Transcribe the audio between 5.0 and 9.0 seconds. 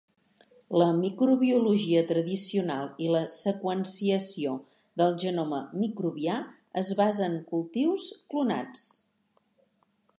del genoma microbià es basen cultius clonats.